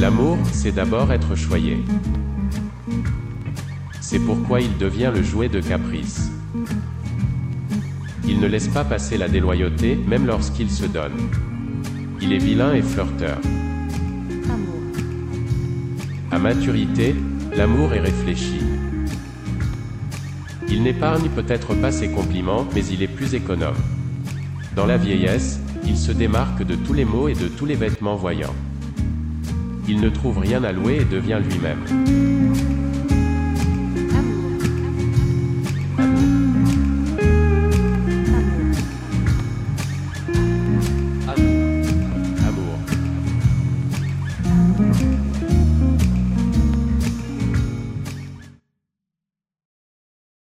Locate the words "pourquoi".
4.20-4.60